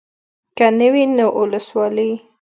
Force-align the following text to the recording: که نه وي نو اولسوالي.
که 0.57 0.65
نه 0.79 0.87
وي 0.93 1.03
نو 1.17 1.25
اولسوالي. 1.37 2.11